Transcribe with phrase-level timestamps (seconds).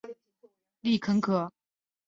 [0.81, 1.51] 丽肯可